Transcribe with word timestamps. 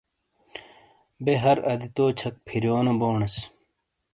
بے 1.23 1.33
ہر 1.43 1.57
اَدِتو 1.69 2.05
چھَک 2.19 2.35
فِرِیونو 2.45 2.93
بونیس۔ 2.99 3.35